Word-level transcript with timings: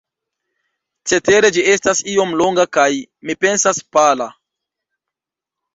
Cetere 1.11 1.51
ĝi 1.57 1.65
estas 1.73 2.01
iom 2.15 2.33
longa 2.41 2.67
kaj, 2.79 2.89
mi 3.27 3.39
pensas, 3.45 3.87
pala. 3.99 4.31